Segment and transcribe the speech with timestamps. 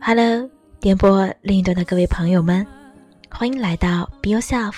[0.00, 0.48] Hello，
[0.78, 2.64] 电波另一端的各位朋友们，
[3.28, 4.76] 欢迎来到 Be Yourself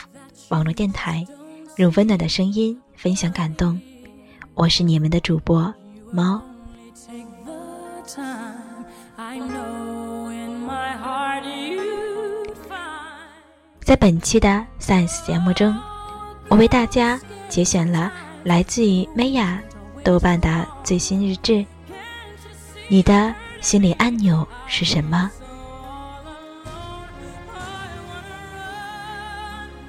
[0.48, 1.26] 网络电台，
[1.76, 3.78] 用温暖的声音分享感动。
[4.54, 5.72] 我是你们的主播
[6.10, 6.42] 猫。
[13.80, 15.76] 在本期的 Science 节目中，
[16.48, 18.12] 我为大家节选了
[18.42, 19.58] 来自于 Maya
[20.02, 21.64] 豆瓣的最新日志。
[22.88, 23.34] 你的。
[23.60, 25.28] 心理按钮是什么？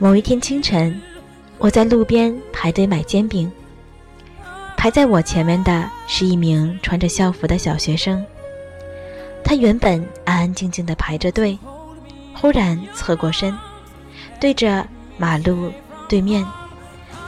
[0.02, 0.98] 某一天清晨，
[1.58, 3.52] 我在路边排队买煎饼。
[4.78, 8.26] 排在我前面的是一名穿着校服的小学生。
[9.44, 11.60] 他原本安安静静的排着队，
[12.34, 13.54] 忽然侧过身，
[14.40, 15.70] 对着马路
[16.08, 16.48] 对面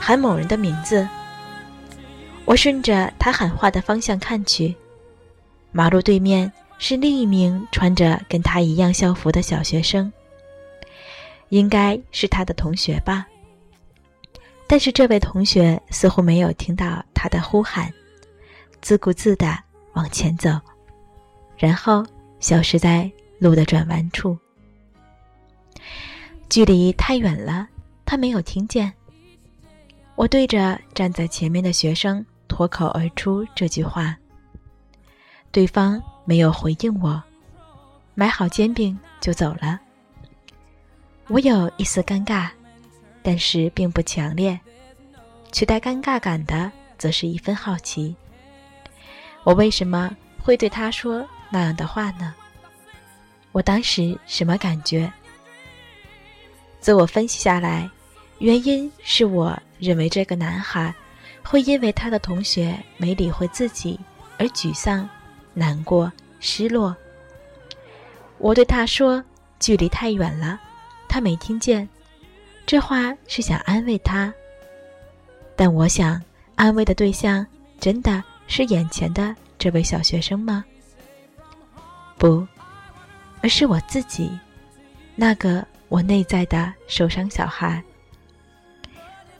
[0.00, 1.06] 喊某人的名字。
[2.46, 4.74] 我顺着他喊话的方向看去。
[5.72, 10.10] 马路对面是另一名穿着跟他一样校服的小学生，
[11.52, 13.26] 应该是他的同学吧。
[14.66, 17.92] 但是这位同学似乎没有听到他的呼喊，
[18.80, 19.54] 自顾自地
[19.92, 20.58] 往前走，
[21.58, 22.06] 然后
[22.40, 24.38] 消失在路的转弯处。
[26.48, 27.68] 距离太远了，
[28.06, 28.90] 他没有听见。
[30.14, 34.16] 我对着站在前面的学生脱口而出这句话。
[35.50, 37.22] 对方没有回应我，
[38.14, 39.78] 买好煎饼就走了。
[41.32, 42.50] 我有一丝尴尬，
[43.22, 44.60] 但是并不强烈。
[45.50, 48.14] 取代尴尬感的，则是一份好奇。
[49.42, 52.34] 我为什么会对他说那样的话呢？
[53.50, 55.10] 我当时什么感觉？
[56.80, 57.88] 自我分析下来，
[58.36, 60.94] 原因是我认为这个男孩
[61.42, 63.98] 会因为他的同学没理会自己
[64.36, 65.08] 而沮丧。
[65.54, 66.94] 难过、失落。
[68.36, 69.24] 我对他说
[69.58, 70.60] ：“距离太远了，
[71.12, 71.86] 他没听见。”
[72.64, 74.32] 这话是想安慰他，
[75.54, 76.18] 但我想，
[76.54, 77.46] 安慰的对象
[77.78, 80.64] 真的是眼前的这位小学生吗？
[82.16, 82.46] 不，
[83.42, 84.30] 而是我自己，
[85.14, 87.82] 那个我内在的受伤小孩。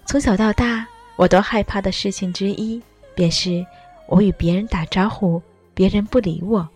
[0.04, 2.83] 从小到大，我都害怕的事情之一，
[3.15, 3.65] 便是
[4.09, 5.41] 我与别人打招呼。
[5.75, 6.69] 别人不理我，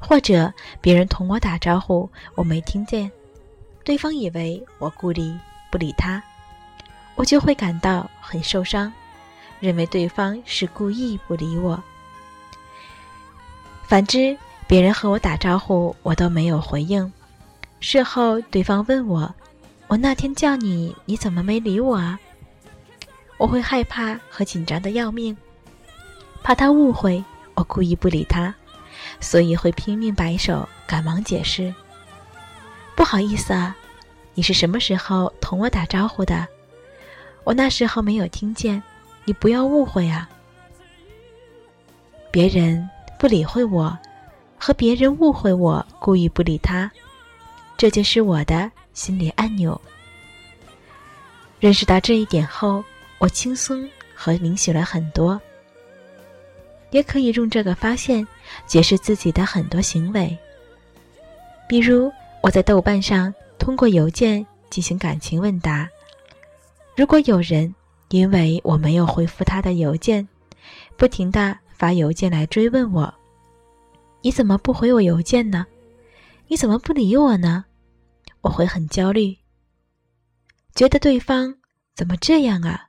[0.00, 3.08] 或者别人同我打招呼，我没听见，
[3.90, 5.36] 对方以为我故意
[5.68, 6.22] 不理他，
[7.16, 8.92] 我就会感到很受伤，
[9.58, 11.82] 认为对方是故意不理我。
[13.82, 17.12] 反之，别人和我打招呼，我都没有回应，
[17.80, 19.34] 事后对方问我
[19.90, 22.16] ：“我那天叫你，你怎么没理我啊？”
[23.38, 25.36] 我会害怕和紧张的要命，
[26.44, 27.24] 怕他误会。
[27.54, 28.54] 我故意不理他，
[29.18, 31.74] 所以会拼命摆手，赶忙解释
[32.94, 33.74] ：“不好意思啊，
[34.40, 36.48] 你是什么时候同我打招呼的？
[37.44, 38.82] 我那时候没有听见，
[39.26, 40.26] 你不要误会啊。”
[42.32, 43.94] 别人不理会我，
[44.56, 46.90] 和别人误会我故意不理他，
[47.76, 49.78] 这就是我的心理按钮。
[51.58, 52.82] 认识到这一点后，
[53.18, 55.38] 我轻松和明显了很多。
[56.92, 58.26] 也可以用这个发现
[58.66, 60.34] 解释自己的很多行为，
[61.68, 65.88] 比如我在豆瓣上通过邮件进行感情问答，
[66.96, 67.72] 如果有人
[68.08, 70.26] 因为我没有回复他的邮件，
[70.96, 73.12] 不停的发邮件来追问我
[74.22, 75.66] ：“你怎么不回我邮件呢？
[76.48, 77.66] 你怎么不理我呢？”
[78.40, 79.36] 我会很焦虑，
[80.74, 81.54] 觉得对方
[81.94, 82.88] 怎么这样啊？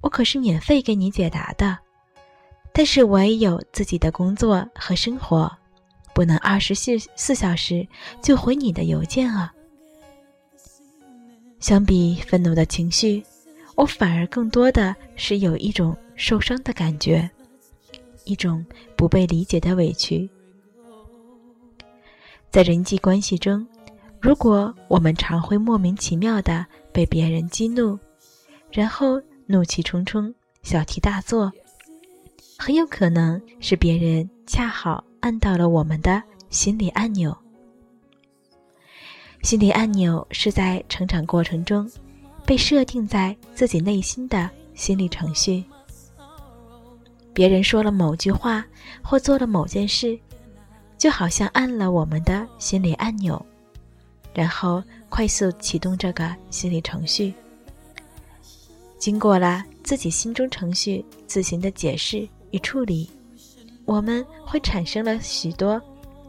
[0.00, 1.78] 我可是免费给你解答的。
[2.72, 5.50] 但是我也有自己的工作和生活，
[6.12, 7.86] 不能二十四四小时
[8.20, 9.52] 就回你的邮件啊。
[11.60, 13.22] 相比愤怒的情绪，
[13.76, 17.30] 我反而更多的是有一种受伤的感觉，
[18.24, 18.64] 一种
[18.96, 20.28] 不被理解的委屈。
[22.50, 23.64] 在人际关系中，
[24.20, 27.98] 如果我们常会莫名其妙的被别人激怒，
[28.72, 31.52] 然后怒气冲冲、小题大做。
[32.58, 37.36] 很有可能是别人恰好按到了我们的心理按钮。
[39.42, 41.90] 心理按钮是在成长过程中
[42.44, 45.64] 被设定在自己内心的心理程序。
[47.32, 48.64] 别人说了某句话
[49.02, 50.18] 或做了某件事，
[50.98, 53.44] 就好像按了我们的心理按钮，
[54.34, 57.32] 然后快速启动这个心理程序。
[58.98, 63.08] 经过了自己心中程序自行的解释与处理，
[63.86, 65.80] 我们会产生了许多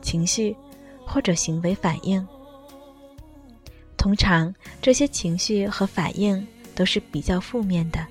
[0.02, 0.56] 情绪
[1.06, 2.26] 或者行为反应。
[4.02, 4.52] 通常
[4.82, 8.04] 这些情绪和反应都是比较负面的，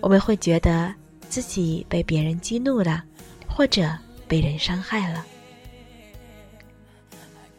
[0.00, 0.92] 我们会觉得。
[1.28, 3.02] 自己被别人激怒了，
[3.48, 3.92] 或者
[4.28, 5.26] 被人伤害了。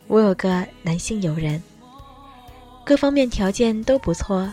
[0.08, 1.62] 我有个男性友人，
[2.86, 4.50] 各方面条件都不错，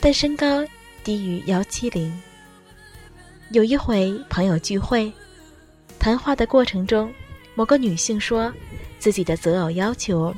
[0.00, 0.64] 但身高
[1.04, 2.18] 低于幺七零。
[3.50, 5.12] 有一回朋友聚会，
[5.98, 7.12] 谈话的过程中，
[7.54, 8.50] 某个女性说
[8.98, 10.34] 自己的择偶要求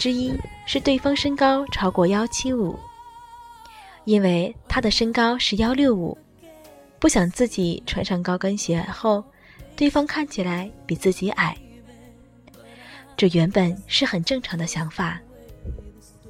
[0.00, 0.32] 之一
[0.64, 2.74] 是对方身高超过幺七五，
[4.06, 6.16] 因为她的身高是幺六五。
[6.98, 9.22] 不想自己穿上高跟鞋后，
[9.76, 11.54] 对方看起来比自己矮。
[13.14, 15.20] 这原本是很正常的想法，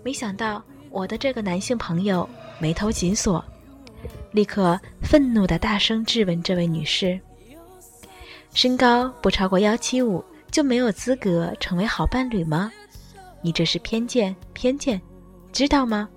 [0.03, 2.29] 没想到我的这个男性朋友
[2.59, 3.45] 眉头紧锁，
[4.33, 7.21] 立刻愤怒的大声质问这位女士
[8.53, 12.73] ：“身高不超过幺七五就没有资格成为好伴侣吗？
[13.43, 15.01] 你这是偏见，偏见，
[15.53, 16.09] 知道吗？”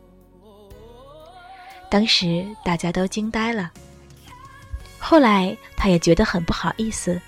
[1.89, 3.71] 当时大家都惊呆了。
[4.97, 7.21] 后来，他也觉得很不好意思，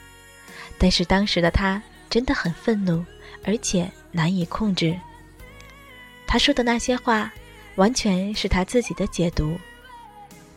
[0.78, 3.06] 但是当时的他真的很愤怒，
[3.44, 4.98] 而且难以控制。
[6.26, 7.32] 他说的那些话，
[7.76, 9.58] 完全是他自己的解读，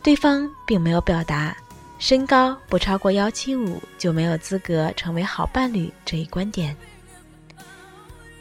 [0.02, 1.54] 对方并没有表达
[1.98, 6.74] 身高不超过幺七五就没有资格成为好伴侣这一观点。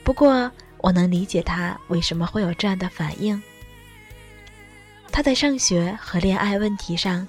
[0.03, 3.41] 不过，我能理解他为什么会有这样的反应。
[5.12, 7.27] 他在上学和恋爱问题上。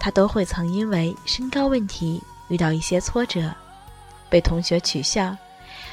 [0.00, 3.52] 他都会曾因为身高问题遇到一些挫折，
[4.30, 5.36] 被同学取笑，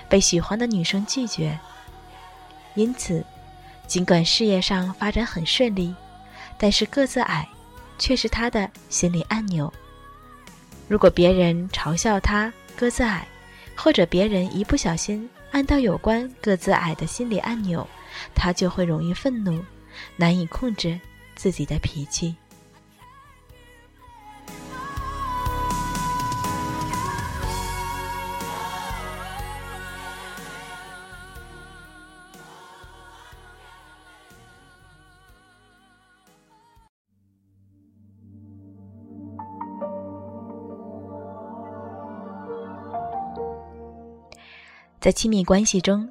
[0.07, 1.57] 被喜欢的女生拒绝。
[2.75, 3.25] 因此，
[3.87, 5.95] 尽管事业上发展很顺利，
[6.55, 7.49] 但是个子矮
[7.97, 9.73] 却是他的心理按钮。
[10.87, 13.27] 如果别人嘲笑他个子矮，
[13.75, 17.87] 或者别人一不小心按到有关各自矮的心理按钮，
[18.33, 19.63] 他就会容易愤怒，
[20.17, 20.99] 难以控制
[21.35, 22.35] 自己的脾气。
[45.05, 46.09] 在亲密关系中，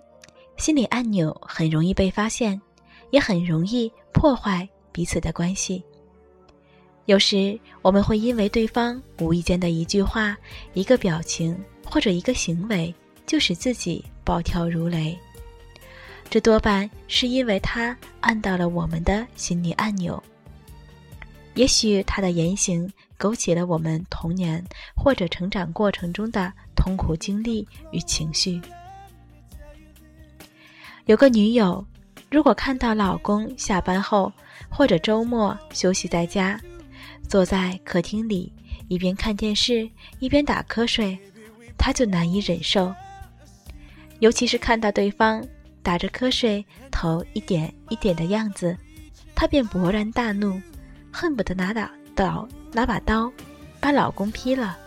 [0.56, 2.62] 心理按钮很容易被发现，
[3.10, 5.82] 也很容易破坏彼此的关系。
[7.06, 10.38] 有时我们会因为对方无意间的一句话、
[10.74, 12.94] 一个表情或者一个行为，
[13.26, 15.18] 就使自己暴跳如雷。
[16.30, 20.22] 这多半是因为他按到了我们的心理按钮。
[21.54, 22.88] 也许他的言行
[23.18, 24.64] 勾起了我们童年
[24.94, 28.62] 或者成长过程中的痛苦经历与情绪。
[31.06, 31.84] 有个女友，
[32.30, 34.32] 如果看到老公下班后
[34.70, 36.58] 或者周末休息在家，
[37.28, 38.50] 坐在客厅里
[38.88, 39.86] 一边看电视
[40.18, 41.18] 一边打瞌睡，
[41.76, 42.90] 她就难以忍受。
[44.20, 45.46] 尤其是看到对方
[45.82, 48.74] 打着瞌睡头一点一点的样子，
[49.34, 50.58] 她便勃然大怒，
[51.12, 53.30] 恨不得拿把刀拿把刀
[53.78, 54.78] 把老公劈了。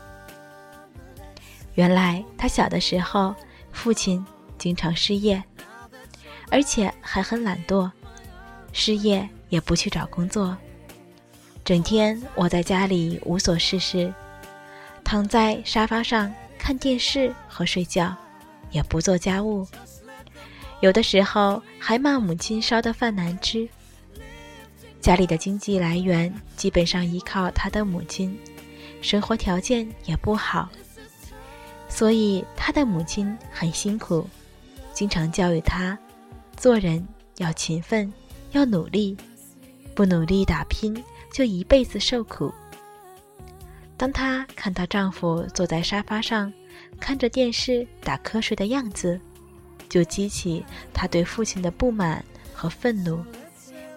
[1.75, 3.35] 原来她小的时候，
[3.71, 4.25] 父亲
[4.57, 5.43] 经常失业。
[6.49, 7.89] 而且还很懒惰，
[8.71, 10.55] 失业也不去找工作，
[11.65, 14.13] 整天窝在家里无所事事，
[15.03, 18.15] 躺在沙发上看电视和睡觉，
[18.71, 19.67] 也不做家务，
[20.79, 23.67] 有的时候还骂母亲烧的饭难吃。
[25.01, 28.37] 家里的经济来源基本上依靠他的母亲，
[29.01, 30.69] 生活条件也不好，
[31.87, 34.27] 所以他的母亲很辛苦，
[34.93, 35.97] 经常教育他。
[36.57, 38.11] 做人要勤奋，
[38.51, 39.15] 要努力，
[39.93, 42.51] 不努力打拼就一辈子受苦。
[43.95, 46.51] 当她看到丈夫坐在沙发上
[46.99, 49.21] 看着电视打瞌睡的样子，
[49.87, 53.23] 就激起她对父亲的不满和愤怒，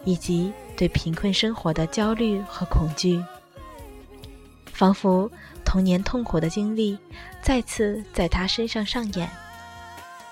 [0.05, 3.25] 以及对贫困生活的焦虑和恐惧，
[4.67, 5.31] 仿佛
[5.65, 6.99] 童年痛苦的经历
[7.41, 9.27] 再次在她身上上演。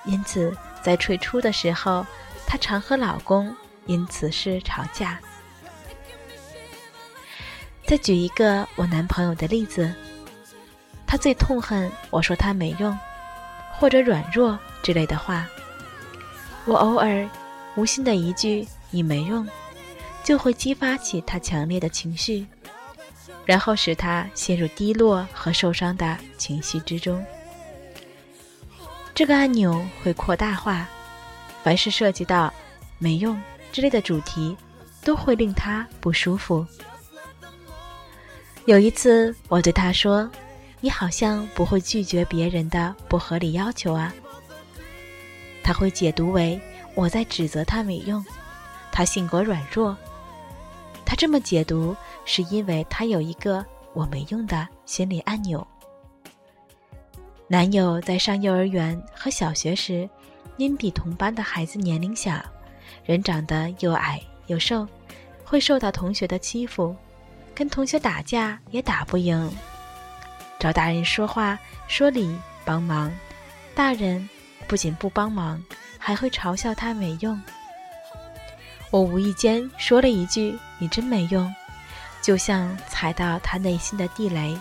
[0.04, 0.54] 因此。
[0.82, 2.06] 在最初的时候，
[2.46, 3.54] 她常和老公
[3.86, 5.18] 因此事吵架。
[7.86, 9.90] 再举一个我男朋友的例子，
[11.06, 12.94] 他最痛恨我说他没用，
[13.78, 15.46] 或者软弱之类的话。
[16.66, 17.26] 我偶尔
[17.76, 19.48] 无心的一句“你没用”，
[20.22, 22.46] 就会激发起他强烈的情绪，
[23.46, 27.24] 然后使他陷入低落和受伤的情绪之中。
[29.18, 30.86] 这个按钮会扩大化，
[31.64, 32.54] 凡是涉及到
[33.00, 33.36] “没用”
[33.72, 34.56] 之类的主题，
[35.02, 36.64] 都会令他不舒服。
[38.66, 40.30] 有一次，我对他说
[40.78, 44.14] ：“你好像不会拒绝别人的不合理要求啊。”
[45.64, 46.60] 他会解读为
[46.94, 48.24] 我在指责他没用，
[48.92, 49.96] 他性格软弱。
[51.04, 55.66] 他这么解读，是因为他有一个我没用的心理按钮。
[57.50, 60.06] 男友在上幼儿园和小学时，
[60.58, 62.44] 因比同班的孩子年龄小，
[63.06, 64.86] 人长得又矮又瘦，
[65.42, 66.94] 会受到同学的欺负，
[67.54, 69.50] 跟同学打架也打不赢，
[70.58, 72.36] 找大人说话说理
[72.66, 73.10] 帮忙，
[73.74, 74.28] 大人
[74.66, 75.58] 不仅不帮忙，
[75.96, 77.40] 还会嘲笑他没用。
[78.90, 81.50] 我无意间说了一句“你真没用”，
[82.20, 84.54] 就像踩到他内心的地雷。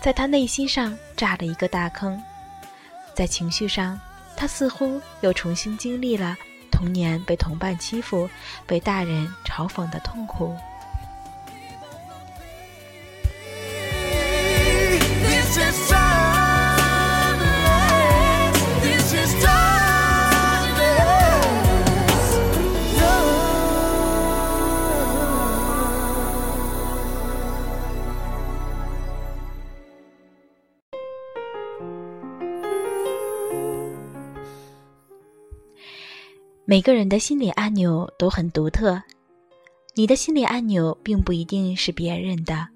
[0.00, 2.20] 在他内心上炸了一个大坑，
[3.14, 3.96] 在情绪上，
[4.36, 6.36] 他似乎又重新经历了
[6.68, 8.28] 童年被同伴欺负、
[8.66, 10.56] 被大人嘲讽的痛苦。
[36.72, 38.98] 每个人的心理按钮都很独特，
[39.94, 42.66] 你的心理按钮并不一定是别人的。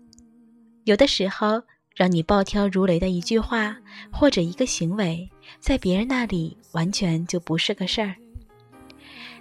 [0.84, 1.62] 有的时候，
[1.94, 3.74] 让你暴跳如雷的一句话
[4.12, 5.26] 或者一个行为，
[5.60, 8.14] 在别人那里完全就不是个事儿。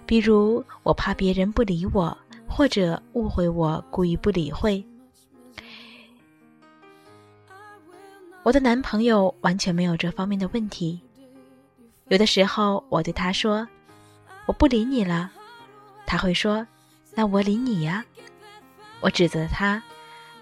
[0.06, 2.16] 比如，我怕别人不理我，
[2.48, 4.82] 或者误会我故意不理会。
[8.42, 10.98] 我的男朋友完全没有这方面的问题。
[12.08, 13.68] 有的时候，我对他说。
[14.46, 15.30] 我不理你了，
[16.06, 16.66] 他会说
[17.14, 18.04] ：“那我理你呀。”
[19.00, 19.82] 我指责他：“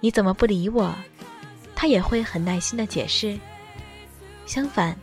[0.01, 0.95] 你怎么不理我？”
[1.75, 3.39] 他也会很耐心的解释。
[4.47, 4.97] 相反，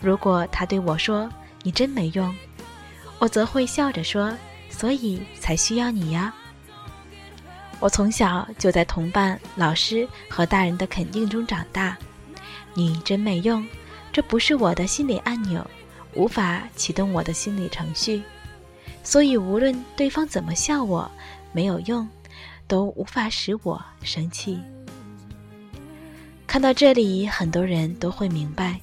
[0.00, 1.30] 如果他对我说
[1.62, 2.34] ：“你真没用”，
[3.20, 4.36] 我则会笑着说
[4.68, 6.34] ：“所以才需要你呀。”
[7.78, 11.96] 我从小就在同伴、老师和大人的肯定中长大。
[12.74, 13.66] 你真没用，
[14.12, 15.64] 这不是我的心理按钮，
[16.14, 18.22] 无法启动我的心理程序。
[19.06, 21.08] 所以，无论对方怎么笑我，
[21.52, 22.06] 没有用，
[22.66, 24.58] 都无法使我生气。
[26.44, 28.80] 看到这里，很多人都会明白，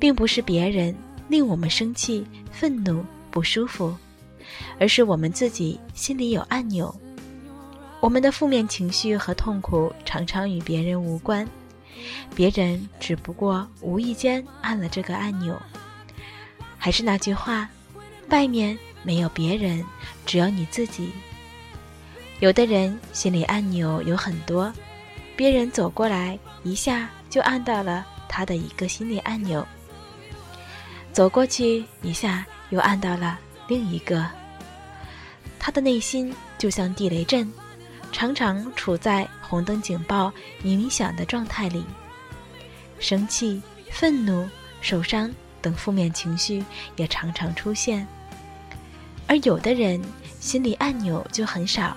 [0.00, 0.96] 并不是别人
[1.28, 3.94] 令我们生气、愤怒、不舒服，
[4.80, 6.92] 而是我们自己心里有按钮。
[8.00, 11.46] 我们的负面情绪和痛苦常常与别人无关，
[12.34, 15.60] 别人只不过无意间按了这个按钮。
[16.78, 17.68] 还是那句话，
[18.30, 18.78] 外面。
[19.06, 19.84] 没有别人，
[20.26, 21.12] 只有你自己。
[22.40, 24.72] 有的人心理按钮有很多，
[25.36, 29.64] 别人走过来一下就按到了他的一个心理按钮，
[31.12, 34.28] 走过去一下又按到了另一个。
[35.56, 37.48] 他的内心就像地雷阵，
[38.10, 40.32] 常常处在红灯警报
[40.62, 41.84] 鸣鸣响的状态里，
[42.98, 44.48] 生气、愤怒、
[44.80, 45.32] 受伤
[45.62, 46.64] 等负面情绪
[46.96, 48.06] 也常常出现。
[49.26, 50.00] 而有的人
[50.40, 51.96] 心理按钮就很少，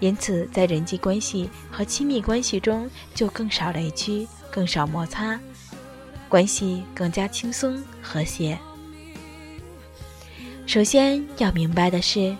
[0.00, 5.38] 因此在人际关系和亲密关系中就更少雷区，更少摩擦，
[6.28, 8.58] 关系更加轻松和谐。
[10.66, 12.36] 首先要明白的是，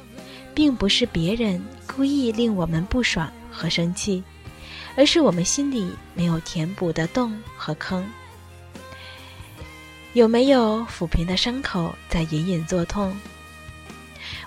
[0.54, 4.22] 并不是别人故意令我们不爽和生气，
[4.96, 8.06] 而是我们心里没有填补的洞和坑。
[10.12, 13.16] 有没有抚平的伤口在隐隐作痛？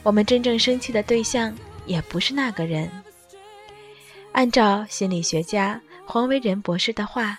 [0.03, 1.55] 我们真正生气的对象
[1.85, 2.89] 也不是那个人。
[4.31, 7.37] 按照心理学家黄维仁博士的话，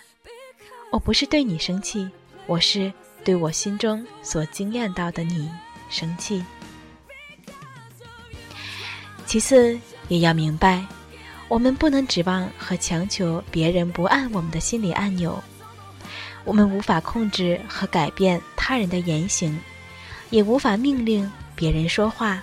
[0.91, 2.07] 我不是对你生气，
[2.45, 2.91] 我是
[3.23, 5.49] 对我心中所惊艳到的你
[5.89, 6.43] 生气。
[9.25, 10.85] 其次，也要明白，
[11.47, 15.41] 我们不能指望和强求别人不按我们的心理按钮。
[16.45, 19.59] 我们无法控制和改变他人的言行，
[20.29, 22.41] 也无法命令别人说话。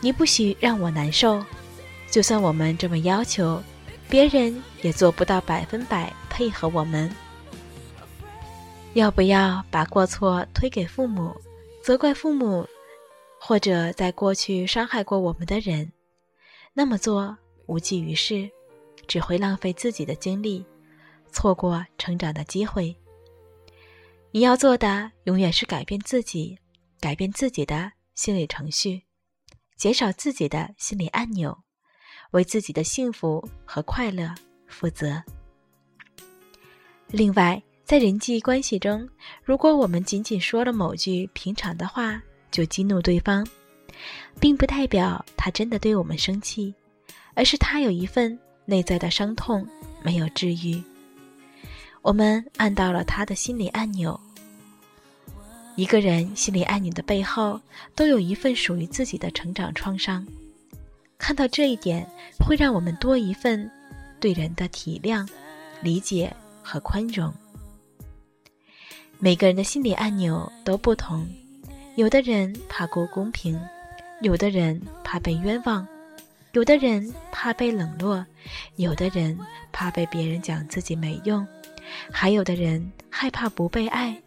[0.00, 1.44] 你不许让我难受。
[2.10, 3.62] 就算我们这么要求，
[4.08, 7.10] 别人也做不到百分百配合我们。
[8.94, 11.34] 要不要把过错推给父母，
[11.82, 12.66] 责怪父母，
[13.38, 15.92] 或者在过去伤害过我们的人？
[16.72, 17.36] 那么做
[17.66, 18.50] 无济于事，
[19.06, 20.64] 只会浪费自己的精力，
[21.30, 22.96] 错过成长的机会。
[24.30, 26.58] 你要做的永远是改变自己，
[26.98, 29.02] 改变自己的心理程序，
[29.78, 31.56] 减少自己的心理按钮，
[32.32, 34.34] 为自己的幸福和快乐
[34.66, 35.22] 负责。
[37.06, 39.08] 另外，在人际关系中，
[39.44, 42.20] 如果我们仅仅说了某句平常的话
[42.50, 43.46] 就激怒对方，
[44.40, 46.74] 并不代表他真的对我们生气，
[47.34, 49.64] 而是他有一份内在的伤痛
[50.02, 50.82] 没有治愈。
[52.02, 54.20] 我们按到了他的心理按钮。
[55.78, 57.60] 一个人心理按钮的背后，
[57.94, 60.26] 都有一份属于自己的成长创伤。
[61.16, 62.04] 看到这一点，
[62.44, 63.70] 会让我们多一份
[64.18, 65.24] 对人的体谅、
[65.80, 67.32] 理解和宽容。
[69.20, 71.24] 每个人的心理按钮都不同，
[71.94, 73.56] 有的人怕不公平，
[74.20, 75.86] 有的人怕被冤枉，
[76.54, 78.26] 有的人怕被冷落，
[78.74, 79.38] 有的人
[79.70, 81.46] 怕被别人讲自己没用，
[82.10, 84.20] 还有的人害怕不被爱。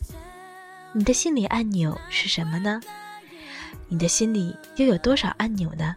[0.93, 2.81] 你的心理按钮是什么呢？
[3.87, 5.95] 你的心里又有多少按钮呢？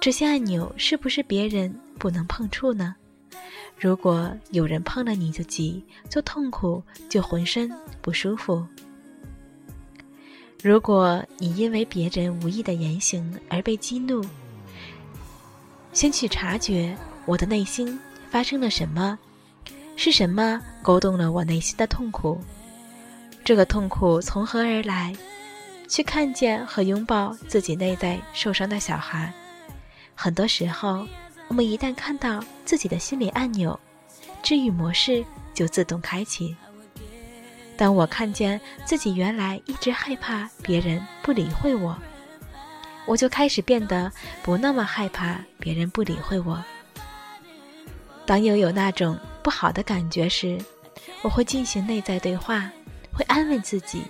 [0.00, 2.94] 这些按钮是不是别人不能碰触呢？
[3.76, 7.68] 如果有人碰了你就急，就痛苦，就浑身
[8.00, 8.64] 不舒服。
[10.62, 14.24] 如果你因为别人无意的言行而被激怒，
[15.92, 17.98] 先去察觉我的内心
[18.30, 19.18] 发生了什么，
[19.96, 22.40] 是什么勾动了我内心的痛苦？
[23.44, 25.14] 这个痛苦从何而来？
[25.86, 29.32] 去看见和拥抱自己内在受伤的小孩。
[30.14, 31.06] 很多时候。
[31.46, 33.78] 我们一旦看到自己的心理按钮，
[34.42, 36.56] 治愈模式就自动开启。
[37.76, 41.96] 当我看见自己原来一直害怕别人不理会我，
[43.04, 44.10] 我就开始变得
[44.42, 46.64] 不那么害怕别人不理会我。
[48.24, 50.58] 当又有那种不好的感觉时，
[51.20, 52.72] 我会进行内在对话，
[53.14, 54.02] 会安慰自己：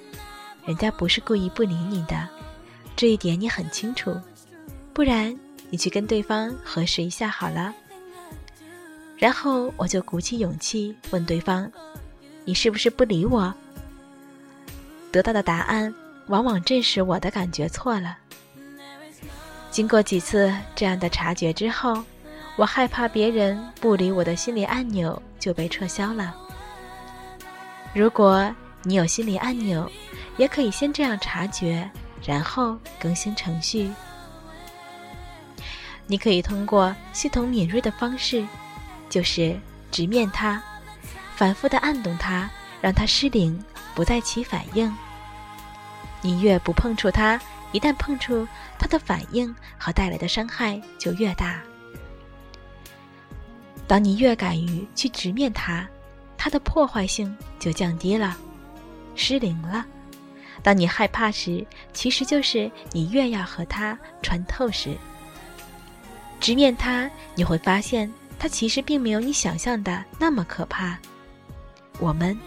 [0.64, 2.28] 人家不是故意不理你的，
[2.96, 4.18] 这一点你很清楚，
[4.92, 5.36] 不然。
[5.70, 7.74] 你去跟对方核实一下好了，
[9.16, 11.68] 然后我就鼓起勇气问对方
[12.44, 13.52] ：“你是不是不理我？”
[15.10, 15.92] 得到的答案
[16.28, 18.16] 往往证实我的感觉错了。
[19.72, 22.04] 经过几次这样的察觉之后，
[22.54, 26.36] 我害怕别人不理我的心理按钮就被撤销了。
[27.92, 29.90] 如果你有心理按钮，
[30.36, 31.90] 也可以先这样察觉，
[32.24, 33.90] 然后更新程序。
[36.06, 38.46] 你可以通过系统敏锐的方式，
[39.08, 39.58] 就是
[39.90, 40.60] 直面它，
[41.34, 42.50] 反复的按动它，
[42.82, 43.58] 让它失灵，
[43.94, 44.94] 不再起反应。
[46.20, 47.40] 你越不碰触它，
[47.72, 48.46] 一旦碰触
[48.78, 51.58] 它的反应和带来的伤害就越大。
[53.86, 55.88] 当你越敢于去直面它，
[56.36, 58.36] 它的破坏性就降低了，
[59.14, 59.84] 失灵了。
[60.62, 64.96] 当你害怕时，其实就是你越要和它穿透时。
[66.40, 70.98] 直面它，你会发现它其实并没有你想象的那么可怕。
[71.98, 72.38] 我们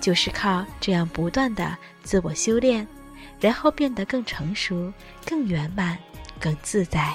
[0.00, 2.86] 就是靠这样不断的自我修炼，
[3.40, 4.92] 然后变得更成熟、
[5.24, 5.98] 更圆满、
[6.38, 7.14] 更自在。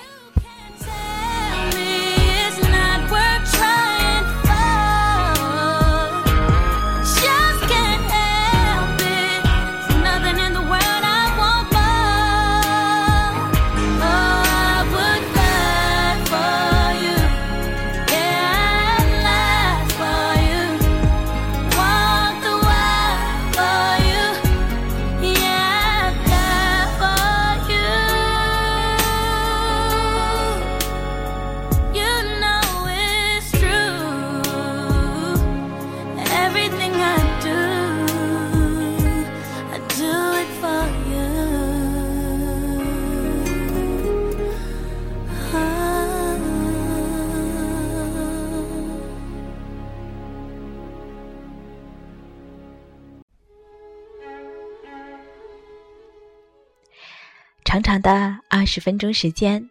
[57.71, 59.65] 长长的二十分钟时间，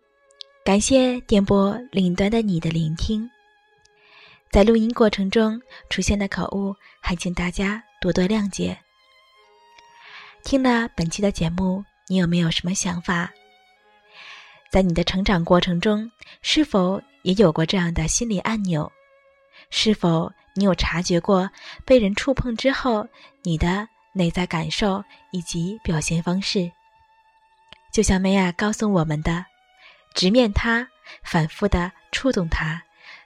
[0.65, 3.31] 感谢电波另一端的你的聆听。
[4.51, 5.61] 在录音过程中
[5.91, 8.75] 出现的口误，还请大家多多谅解。
[10.43, 13.31] 听了本期的节目，你有没有什么想法？
[14.71, 16.11] 在你的成长过程中，
[16.41, 18.91] 是否也有过这样的心理按钮？
[19.69, 21.51] 是否你有察觉过
[21.85, 23.07] 被人触碰之后
[23.43, 26.73] 你的内在感受以及表现方式？
[27.91, 29.47] 就像梅亚告诉我们的，
[30.15, 30.89] 直面它，
[31.23, 32.83] 反复的触动它，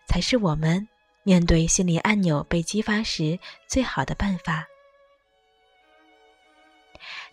[0.06, 0.88] 才是我们
[1.22, 4.66] 面对心理按钮被激发时最好的办法。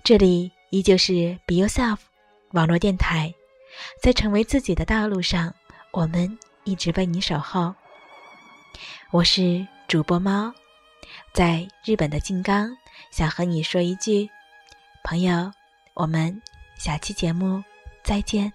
[0.03, 1.97] 这里依旧是 Be Yourself
[2.51, 3.33] 网络电台，
[4.01, 5.53] 在成为自己的道路上，
[5.91, 7.73] 我们一直为你守候。
[9.11, 10.53] 我是主播猫，
[11.33, 12.75] 在日本的静冈，
[13.11, 14.29] 想和你说一句，
[15.03, 15.51] 朋友，
[15.93, 16.41] 我们
[16.81, 17.63] 下期节目
[18.01, 18.51] 再见。